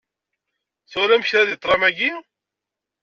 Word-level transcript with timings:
Twalam 0.91 1.23
kra 1.29 1.41
deg 1.49 1.59
ṭlam-agi? 1.63 2.11